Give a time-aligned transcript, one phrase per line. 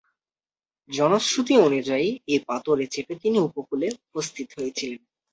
[0.89, 4.99] জনশ্রুতি অনুযায়ী এই পাথরে চেপে তিনি উপকূলে উপস্থিত হয়েছিলেন।